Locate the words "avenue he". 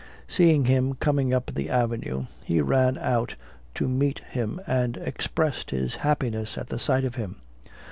1.69-2.59